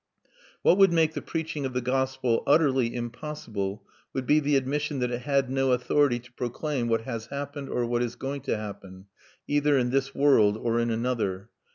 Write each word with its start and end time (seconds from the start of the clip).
What 0.63 0.79
would 0.79 0.91
make 0.91 1.13
the 1.13 1.21
preaching 1.21 1.63
of 1.63 1.73
the 1.73 1.79
gospel 1.79 2.41
utterly 2.47 2.95
impossible 2.95 3.83
would 4.13 4.25
be 4.25 4.39
the 4.39 4.55
admission 4.55 4.97
that 4.97 5.11
it 5.11 5.21
had 5.21 5.47
no 5.47 5.73
authority 5.73 6.17
to 6.21 6.31
proclaim 6.33 6.87
what 6.87 7.01
has 7.01 7.27
happened 7.27 7.69
or 7.69 7.85
what 7.85 8.01
is 8.01 8.15
going 8.15 8.41
to 8.49 8.57
happen, 8.57 9.05
either 9.47 9.77
in 9.77 9.91
this 9.91 10.15
world 10.15 10.57
or 10.57 10.79
in 10.79 10.89
another. 10.89 11.51